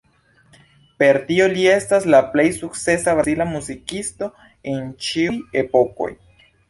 Per 1.01 1.17
tio 1.27 1.45
li 1.51 1.67
estas 1.73 2.07
la 2.15 2.21
plej 2.31 2.45
sukcesa 2.55 3.15
brazila 3.19 3.47
muzikisto 3.51 4.31
el 4.73 4.81
ĉiuj 5.09 5.37
epokoj. 5.65 6.11